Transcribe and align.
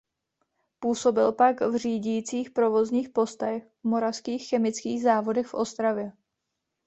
Působil 0.79 1.31
pak 1.31 1.61
na 1.61 1.77
řídících 1.77 2.49
provozních 2.51 3.09
postech 3.09 3.65
v 3.65 3.83
Moravských 3.83 4.49
chemických 4.49 5.03
závodech 5.03 5.47
v 5.47 5.53
Ostravě. 5.53 6.11